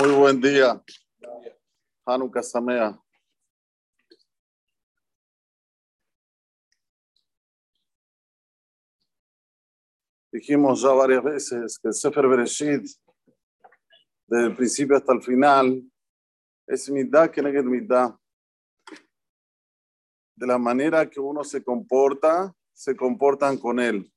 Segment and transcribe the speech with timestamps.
[0.00, 0.80] Muy buen día.
[2.06, 2.96] Hanukkah Samea.
[10.30, 12.86] Dijimos ya varias veces que el Sefer Bereshit,
[14.28, 15.82] desde el principio hasta el final,
[16.68, 18.14] es mitad que es mitad.
[20.36, 24.08] De la manera que uno se comporta, se comportan con él.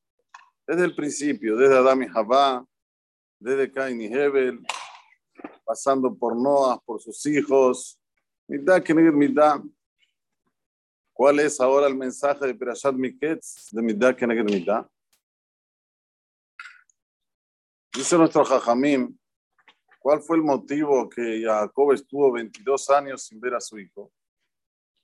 [0.68, 2.64] Desde el principio, desde Adam y Javá,
[3.40, 4.64] desde Cain y Hebel,
[5.66, 8.00] pasando por Noah, por sus hijos.
[8.48, 9.62] Mitad que mitad.
[11.14, 14.88] ¿Cuál es ahora el mensaje de Perashat Miketz de mitad que mitad?
[17.94, 19.18] Dice nuestro Jajamim,
[20.00, 24.12] ¿cuál fue el motivo que Jacob estuvo 22 años sin ver a su hijo?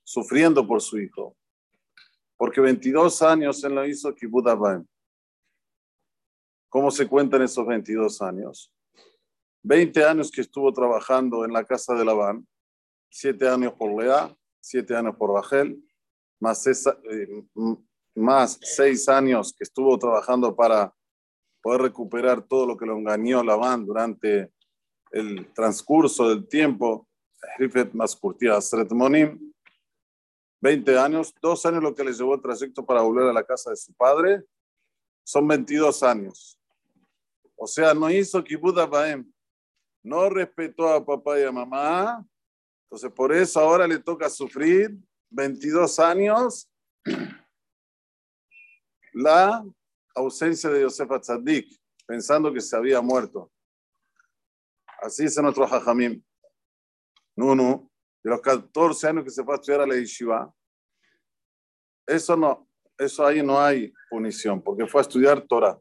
[0.04, 1.36] Sufriendo por su hijo.
[2.38, 4.86] Porque 22 años él lo hizo Kibbutz
[6.70, 8.74] ¿Cómo se cuentan esos 22 años?
[9.68, 12.48] 20 años que estuvo trabajando en la casa de Labán,
[13.10, 15.84] 7 años por Lea, 7 años por Rachel,
[16.40, 17.44] más 6 eh,
[18.16, 20.92] más seis años que estuvo trabajando para
[21.62, 24.52] poder recuperar todo lo que lo engañó Labán durante
[25.12, 27.08] el transcurso del tiempo.
[27.60, 29.54] Rifet Maskurtia Sretmonim,
[30.62, 33.70] 20 años, dos años lo que le llevó el trayecto para volver a la casa
[33.70, 34.44] de su padre,
[35.24, 36.60] son 22 años.
[37.56, 39.32] O sea, no hizo kibbutz Baem.
[40.08, 42.26] No respetó a papá y a mamá.
[42.86, 44.98] Entonces, por eso ahora le toca sufrir
[45.30, 46.72] 22 años
[49.14, 49.66] la
[50.16, 51.68] ausencia de Yosef Atzadik,
[52.06, 53.52] pensando que se había muerto.
[55.02, 56.24] Así dice nuestro Jajamim.
[57.36, 57.92] No, no.
[58.24, 60.50] De los 14 años que se fue a estudiar a la yeshiva,
[62.08, 65.78] eso no, eso ahí no hay punición, porque fue a estudiar Torah.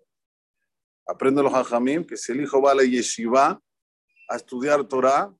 [1.06, 3.62] Aprende los hajamim que si el hijo va a la yeshiva
[4.28, 5.32] a estudiar Torah,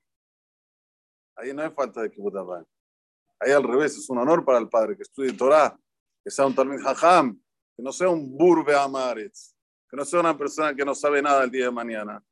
[1.37, 2.67] ahí no hay falta de kibbutz
[3.39, 5.79] Ahí al revés, es un honor para el padre que estudie Torah,
[6.25, 7.39] que sea un talmid hajam,
[7.77, 9.55] que no sea un burbe amaretz,
[9.91, 12.25] que no sea una persona que no sabe nada el día de mañana.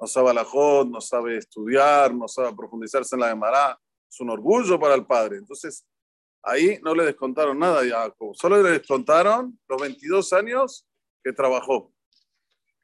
[0.00, 3.78] No sabe alajot, no sabe estudiar, no sabe profundizarse en la Gemara.
[4.08, 5.38] Es un orgullo para el padre.
[5.38, 5.84] Entonces,
[6.42, 8.34] ahí no le descontaron nada a Jacob.
[8.34, 10.86] Solo le descontaron los 22 años
[11.22, 11.93] que trabajó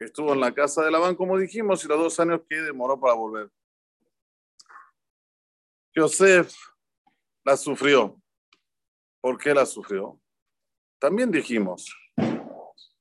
[0.01, 2.99] que estuvo en la casa de Labán, como dijimos, y los dos años que demoró
[2.99, 3.51] para volver.
[5.95, 6.55] Joseph
[7.45, 8.19] la sufrió.
[9.21, 10.19] ¿Por qué la sufrió?
[10.99, 11.95] También dijimos,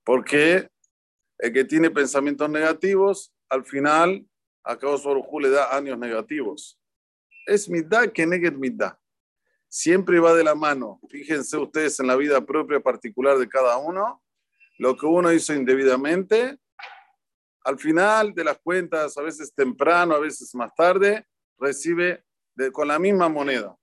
[0.03, 0.69] porque
[1.37, 4.27] el que tiene pensamientos negativos, al final,
[4.65, 6.77] a Baruj le da años negativos.
[7.45, 8.97] Es mitad que negue mitad.
[9.69, 10.99] Siempre va de la mano.
[11.09, 14.21] Fíjense ustedes en la vida propia particular de cada uno.
[14.77, 16.59] Lo que uno hizo indebidamente,
[17.63, 21.25] al final de las cuentas, a veces temprano, a veces más tarde,
[21.57, 22.23] recibe
[22.71, 23.75] con la misma moneda.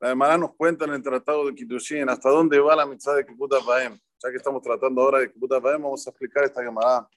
[0.00, 3.24] La Gemara nos cuenta en el Tratado de Kitushin hasta dónde va la mitzvah de
[3.24, 3.98] Kibbutz Baem.
[4.18, 7.08] Ya que estamos tratando ahora de Kibbutz Baem, vamos a explicar esta Gemara,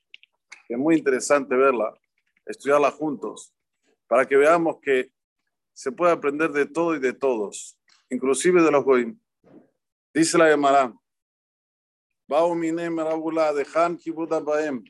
[0.69, 1.93] es muy interesante verla,
[2.45, 3.53] estudiarla juntos,
[4.07, 5.11] para que veamos que
[5.73, 7.77] se puede aprender de todo y de todos,
[8.09, 9.19] inclusive de los goyim.
[10.13, 10.93] Dice la Gemara,
[12.27, 14.83] Bauminem Rabula de Han Kibbutz Baem.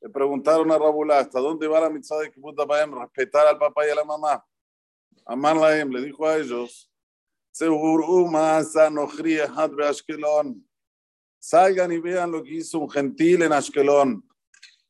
[0.00, 2.56] Le preguntaron a Rabulá, ¿hasta dónde va la mitzvah de Kibbutz?
[2.56, 4.44] Respetar al papá y a la mamá.
[5.26, 6.90] Amar la le dijo a ellos,
[11.40, 14.24] Salgan y vean lo que hizo un gentil en Ashkelon.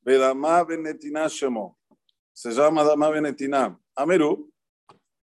[0.03, 1.79] Bedamá Benetina Shemo.
[2.33, 3.79] Se llama Dama Benetina.
[3.95, 4.51] Ameru.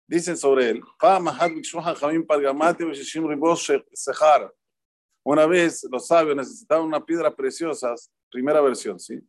[0.06, 0.82] Dicen sobre él.
[5.22, 9.20] Una vez los sabios necesitaban unas piedras preciosas, primera versión, ¿sí?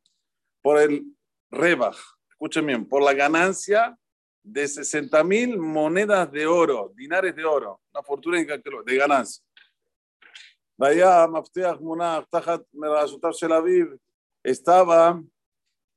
[0.61, 1.03] Por el
[1.49, 1.97] rebaj,
[2.29, 3.97] escuchen bien, por la ganancia
[4.44, 9.44] de 60 mil monedas de oro, dinares de oro, una fortuna de ganancia.
[10.77, 12.63] Vaya, Mafteach Munach, Tajat
[13.33, 13.97] Shelaviv,
[14.44, 15.21] estaba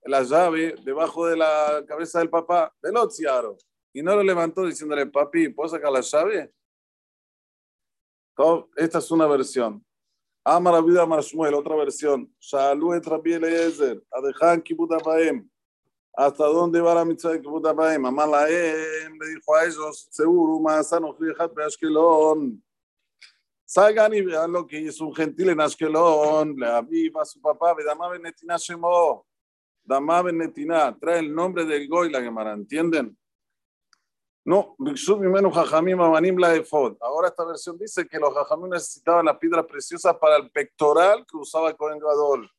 [0.03, 3.56] la llave debajo de la cabeza del papá, del Otziaro,
[3.94, 6.53] y no lo levantó diciéndole, papi, ¿puedo sacar la llave?
[8.77, 9.83] Esta es una versión.
[10.46, 12.30] Amar Abid Amar Shmuel, otra versión.
[12.38, 15.48] Shalu et Rabbi Eliezer, Adejan Kibbut Abaem.
[16.14, 18.04] ¿Hasta dónde va la mitzvah de Kibbut Abaem?
[18.04, 22.62] Amar Laem, le dijo a ellos, seguro, Maasan Ojrihat Ashkelon.
[23.64, 26.54] Salgan y vean lo que hizo un gentil en Ashkelon.
[26.56, 29.24] Le aviva a su papá, Vedamá Benetina Shemo.
[29.82, 33.16] Damá Benetina, trae el nombre del Goy, la Gemara, ¿entienden?
[34.46, 34.76] No,
[37.00, 41.36] Ahora esta versión dice que los jajamim necesitaban las piedras preciosas para el pectoral que
[41.36, 42.50] usaba Cohen Gadol.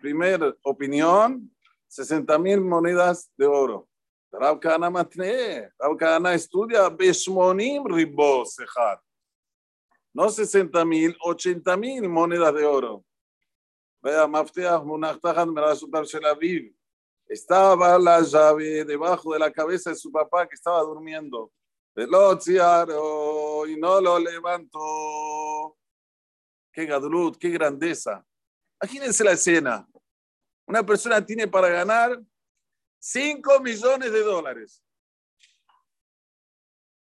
[0.00, 1.54] Primera opinión,
[1.86, 3.86] 60 mil monedas de oro.
[4.32, 8.56] Rab Kahana matne, Rab Kahana estudia Beshmonim ribos
[10.12, 13.04] No 60 mil, 80 mil monedas de oro.
[14.02, 16.74] Vea, Mafteach Munachtahan Merasutar Shel Aviv.
[17.26, 21.50] Estaba la llave debajo de la cabeza de su papá que estaba durmiendo.
[21.94, 25.76] Veloziaro y no lo levantó.
[26.72, 28.24] Qué gadlut, qué grandeza.
[28.82, 29.88] Imagínense la escena.
[30.66, 32.20] Una persona tiene para ganar
[32.98, 34.82] 5 millones de dólares.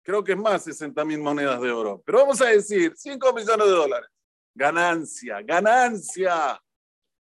[0.03, 2.01] Creo que es más 60 mil monedas de oro.
[2.05, 4.09] Pero vamos a decir 5 millones de dólares.
[4.55, 6.61] Ganancia, ganancia.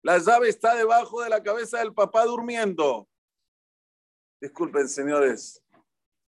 [0.04, 3.08] La llave está debajo de la cabeza del papá durmiendo.
[4.42, 5.64] Disculpen, señores.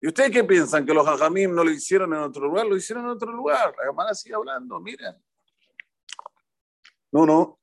[0.01, 0.87] ¿Y ustedes qué piensan?
[0.87, 2.65] ¿Que los hajamim no lo hicieron en otro lugar?
[2.65, 3.75] Lo hicieron en otro lugar.
[3.77, 5.17] La hermana sigue hablando, miren.
[7.11, 7.59] No, no.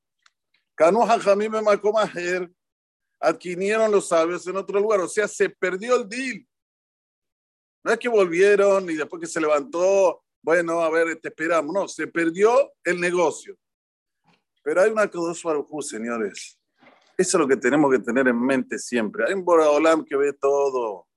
[0.76, 2.52] Canu hajamim macomajer
[3.22, 5.00] adquirieron los sabios en otro lugar.
[5.00, 6.46] O sea, se perdió el deal.
[7.86, 11.74] No es que volvieron y después que se levantó, bueno, a ver, te esperamos.
[11.74, 13.58] No, se perdió el negocio.
[14.64, 16.60] Pero hay una cosa, señores.
[17.18, 19.26] Eso es lo que tenemos que tener en mente siempre.
[19.28, 21.08] Hay un Boraholam que ve todo.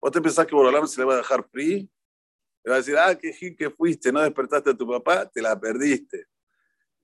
[0.00, 1.90] ¿Vos te pensás que Boraholam se le va a dejar free?
[2.64, 5.40] Le va a decir, ah, qué gil que fuiste, no despertaste a tu papá, te
[5.40, 6.26] la perdiste.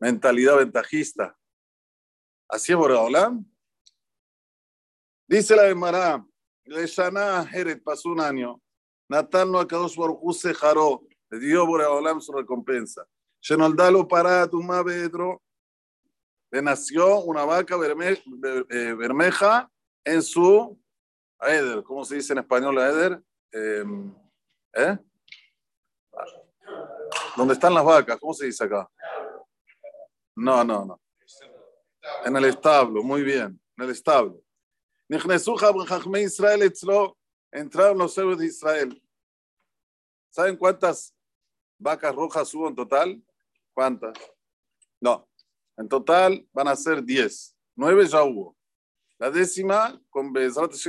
[0.00, 1.38] Mentalidad ventajista.
[2.48, 3.46] ¿Así es Boraholam?
[5.28, 6.26] Dice la Emara,
[6.64, 8.60] Leshana Heret pasó un año.
[9.08, 13.06] Natal no Akadosh Baruj se jaró, le dio Boraholam su recompensa.
[13.40, 15.41] Shenoldalo para tu Pedro
[16.52, 19.70] le nació una vaca eh, bermeja
[20.04, 20.78] en su
[21.40, 21.82] Eder.
[21.82, 23.22] ¿Cómo se dice en español la Eder?
[23.50, 24.14] Em,
[24.74, 24.98] ¿eh?
[27.36, 28.18] ¿Dónde están las vacas?
[28.20, 28.88] ¿Cómo se dice acá?
[30.36, 31.00] No, no, no.
[32.26, 34.42] En el establo, muy bien, en el establo.
[37.50, 39.02] Entraron los héroes de Israel.
[40.28, 41.14] ¿Saben cuántas
[41.78, 43.22] vacas rojas hubo en total?
[43.72, 44.18] ¿Cuántas?
[45.00, 45.28] No,
[45.82, 47.56] en total van a ser 10.
[47.74, 48.56] 9 ya hubo.
[49.18, 50.32] La décima, con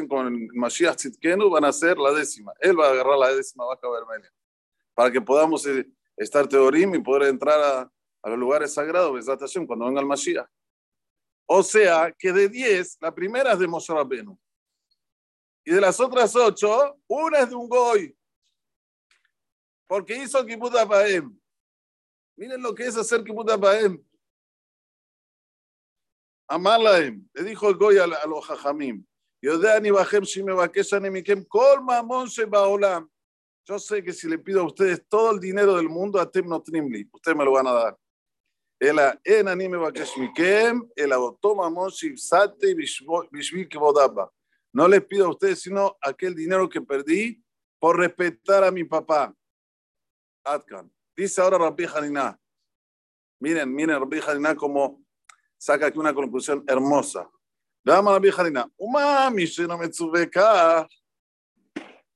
[0.08, 2.54] con Mashiach Tzidkenu, van a ser la décima.
[2.60, 4.32] Él va a agarrar la décima vaca vermelha.
[4.94, 7.92] Para que podamos eh, estar teorim y poder entrar a,
[8.22, 9.26] a los lugares sagrados,
[9.68, 10.48] cuando venga el Mashiach.
[11.48, 14.40] O sea, que de 10, la primera es de Moshe Rabbeinu.
[15.66, 18.16] Y de las otras 8, una es de un goy.
[19.88, 21.36] Porque hizo Kibbutz Apaem.
[22.36, 24.04] Miren lo que es hacer Kibbutz Apaem.
[26.48, 29.06] Amalaim, le dijo el Goy a, los Jajamim,
[29.42, 33.10] Yodeani Bajem Shimebakeshan Emikem, Kol Mamon Shebaolam.
[33.66, 36.46] Yo sé que si le pido a ustedes todo el dinero del mundo, a Tem
[36.64, 37.98] Trimli, ustedes me lo van a dar.
[38.80, 44.30] El en anime bakesh mikem, el mamon shivsate bishvil kevodaba.
[44.74, 47.42] No les pido a ustedes sino aquel dinero que perdí
[47.80, 49.34] por respetar a mi papá.
[50.44, 50.92] Atkan.
[51.16, 52.38] Dice ahora Rabbi Hanina.
[53.40, 55.03] Miren, miren Rabbi Hanina como
[55.64, 57.30] saca aquí una conclusión hermosa.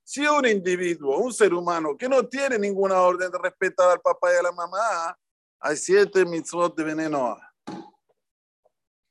[0.03, 4.33] Si un individuo, un ser humano que no tiene ninguna orden de respetar al papá
[4.33, 5.17] y a la mamá,
[5.61, 7.38] hay siete mitzvot de veneno.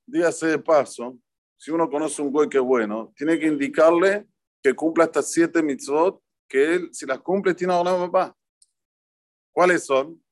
[0.07, 1.19] Dígase de paso,
[1.57, 4.29] si uno conoce un güey que es bueno, tiene que indicarle
[4.63, 8.37] que cumpla estas siete mitzvot, que él, si las cumple, tiene a papá.
[9.51, 10.23] ¿Cuáles son?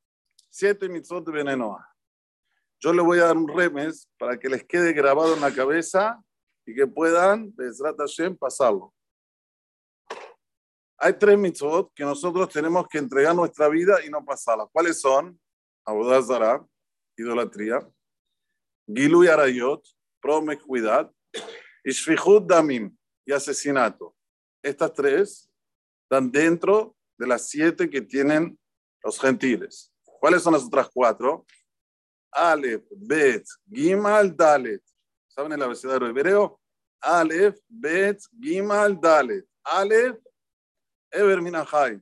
[0.50, 1.78] Siete mitzvot de veneno.
[2.84, 6.22] Yo le voy a dar un remes para que les quede grabado en la cabeza
[6.66, 8.92] y que puedan, Bezrat Hashem, pasarlo.
[10.98, 14.66] Hay tres mitzvot que nosotros tenemos que entregar nuestra vida y no pasarla.
[14.70, 15.40] ¿Cuáles son?
[15.86, 16.62] Abodazara,
[17.16, 17.80] idolatría,
[18.86, 19.82] Gilu y Arayot,
[20.20, 21.10] promiscuidad,
[21.82, 21.92] y
[22.46, 24.14] Damim, y asesinato.
[24.62, 25.50] Estas tres
[26.02, 28.58] están dentro de las siete que tienen
[29.02, 29.90] los gentiles.
[30.04, 31.46] ¿Cuáles son las otras cuatro?
[32.34, 34.82] Aleph, Bet, Gimal, Dalet.
[35.28, 36.60] ¿Saben el abecedario hebreo?
[37.00, 39.46] Aleph, Bet, Gimal, Dalet.
[39.62, 40.18] Aleph,
[41.10, 42.00] Eber Minahai.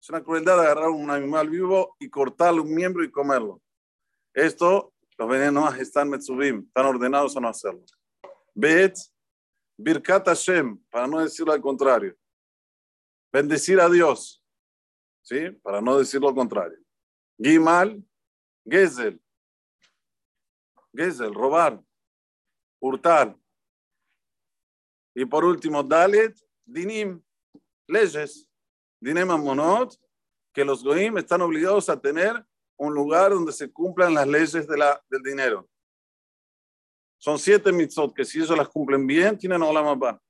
[0.00, 3.60] Es una crueldad agarrar un animal vivo y cortarle un miembro y comerlo.
[4.34, 7.82] Esto, los venenos están metzubim, están ordenados a no hacerlo.
[8.54, 8.96] Bet,
[9.78, 12.14] Birkat Hashem, para no decirlo al contrario.
[13.32, 14.42] Bendecir a Dios,
[15.22, 15.50] ¿sí?
[15.62, 16.78] Para no decir lo contrario.
[17.38, 18.05] Gimal,
[18.66, 19.20] Gezel.
[20.92, 21.82] Gezel, robar,
[22.80, 23.36] hurtar.
[25.14, 27.22] Y por último, Dalet, Dinim,
[27.86, 28.48] leyes.
[29.00, 29.94] Dinim Monot,
[30.52, 32.44] que los Goim están obligados a tener
[32.76, 35.68] un lugar donde se cumplan las leyes del dinero.
[37.18, 40.20] Son siete mitzvot que si ellos las cumplen bien, tienen Olam Abba.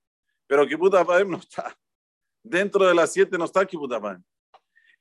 [0.46, 1.76] Pero Kibbutz no está.
[2.42, 3.96] Dentro de las siete no está Kibbutz.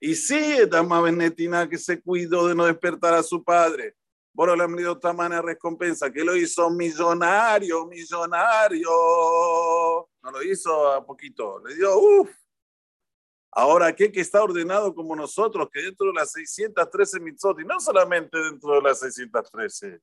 [0.06, 3.96] Y sí, Dama Benetina que se cuidó de no despertar a su padre.
[4.34, 8.88] Borolam le dio manera recompensa, que lo hizo millonario, millonario.
[10.22, 12.30] No lo hizo a poquito, le dio, uff.
[13.50, 15.70] Ahora, ¿qué que está ordenado como nosotros?
[15.74, 20.02] Que dentro de las 613 mitzvot, y no solamente dentro de las 613,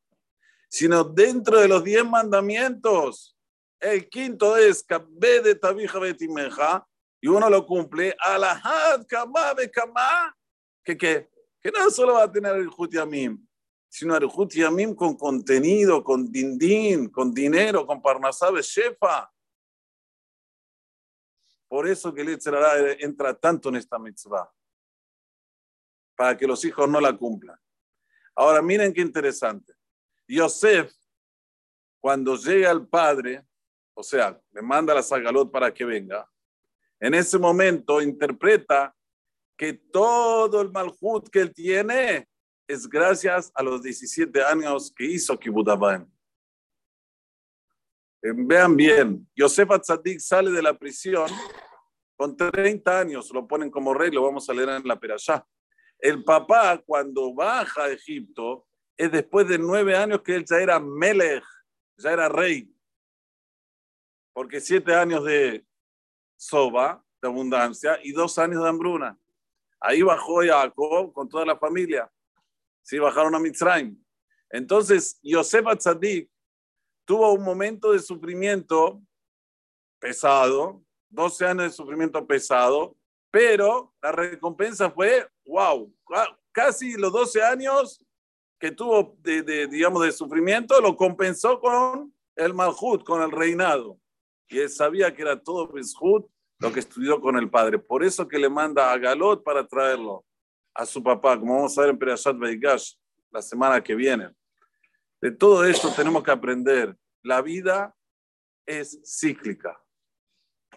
[0.68, 3.37] sino dentro de los 10 mandamientos.
[3.78, 6.88] El quinto es Kabbe de Tabija Betimeja,
[7.23, 8.14] y uno lo cumple.
[8.19, 10.37] Alahad Kama Bekama,
[10.85, 13.47] que, que, que no solo va a tener el Jutiamim,
[13.88, 19.33] sino el Jutiamim con contenido, con dindín, con dinero, con parnasabe shefa.
[21.69, 24.52] Por eso que el Etzerará entra tanto en esta mitzvah,
[26.17, 27.59] para que los hijos no la cumplan.
[28.35, 29.75] Ahora miren qué interesante.
[30.26, 30.93] Yosef,
[32.00, 33.47] cuando llega al padre,
[33.95, 36.29] o sea, le manda la Zagalot para que venga,
[37.02, 38.94] en ese momento interpreta
[39.56, 42.28] que todo el malhut que él tiene
[42.68, 45.68] es gracias a los 17 años que hizo Kibbutz
[48.23, 51.28] eh, vean bien, Yosef Atzadik sale de la prisión
[52.16, 55.44] con 30 años, lo ponen como rey, lo vamos a leer en la Perashá.
[55.99, 60.78] El papá, cuando baja a Egipto, es después de nueve años que él ya era
[60.78, 61.42] Melech,
[61.97, 62.73] ya era rey.
[64.32, 65.66] Porque siete años de
[66.42, 69.16] soba, de abundancia, y dos años de hambruna.
[69.80, 72.11] Ahí bajó Jacob con toda la familia.
[72.82, 73.96] Sí, bajaron a Mitzrayim.
[74.50, 76.28] Entonces, Yosef Atzadik
[77.04, 79.00] tuvo un momento de sufrimiento
[80.00, 82.96] pesado, 12 años de sufrimiento pesado,
[83.30, 85.94] pero la recompensa fue, wow,
[86.50, 88.04] casi los 12 años
[88.58, 93.99] que tuvo de, digamos, de sufrimiento, lo compensó con el Malhut, con el reinado.
[94.49, 96.32] Y él sabía que era todo Bishut
[96.62, 97.81] lo que estudió con el padre.
[97.81, 100.25] Por eso que le manda a Galot para traerlo
[100.73, 102.95] a su papá, como vamos a ver en Perashat Veigash
[103.33, 104.31] la semana que viene.
[105.21, 106.97] De todo esto tenemos que aprender.
[107.25, 107.92] La vida
[108.64, 109.76] es cíclica.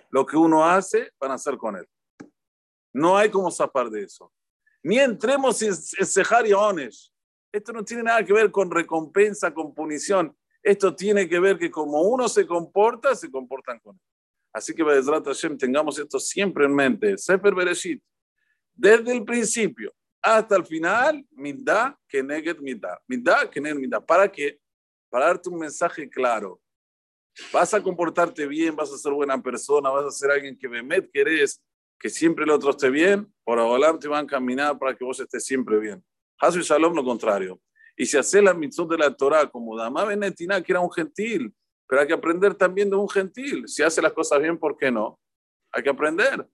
[0.10, 1.88] Lo que uno hace, van a hacer con él.
[2.92, 4.34] No hay como zafar de eso.
[4.82, 6.52] Ni entremos en cejar y.
[7.52, 10.36] Esto no tiene nada que ver con recompensa, con punición.
[10.64, 14.15] Esto tiene que ver que como uno se comporta, se comportan con él.
[14.56, 17.18] Así que, Hashem, tengamos esto siempre en mente.
[17.18, 18.02] Sefer Bereshit,
[18.74, 22.98] desde el principio hasta el final, midá que neget midá.
[23.06, 24.00] Midá que neget midá.
[24.00, 24.58] ¿Para qué?
[25.10, 26.62] Para darte un mensaje claro.
[27.52, 31.12] Vas a comportarte bien, vas a ser buena persona, vas a ser alguien que met
[31.12, 31.62] querés,
[32.00, 35.20] que siempre el otro esté bien, por adelante te van a caminar para que vos
[35.20, 36.02] estés siempre bien.
[36.40, 37.60] Hasu y Shalom lo contrario.
[37.98, 41.54] Y si hace la mitzvot de la Torah como Dama Benetina, que era un gentil,
[41.87, 43.67] pero hay que aprender también de un gentil.
[43.67, 45.19] Si hace las cosas bien, ¿por qué no?
[45.73, 46.47] Hay que aprender.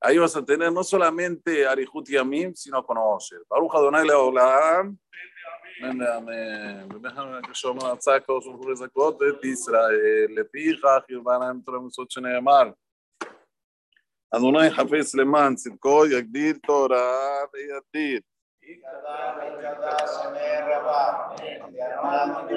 [0.00, 3.42] Ahí vas a tener no solamente Arihut y Amim, sino con Osher.
[3.48, 4.98] Baruch Adonai Leolam.
[5.82, 6.88] Amén, amén.
[7.00, 10.34] déjame que yo me saco sus rezakot de Israel.
[10.34, 12.70] לפיכך ירבנה עם תורה מצוות שנאמר.
[14.36, 18.20] אדוני חפץ למען צדקו יגדיל תורה וידיר.